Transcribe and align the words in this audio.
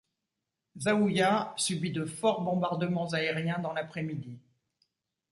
Zaouïa 0.79 1.53
subit 1.57 1.91
de 1.91 2.05
fort 2.05 2.41
bombardements 2.41 3.13
aériens 3.13 3.59
dans 3.59 3.71
l'après-midi. 3.71 4.39